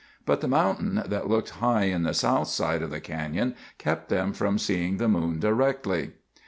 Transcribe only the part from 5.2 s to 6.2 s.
directly.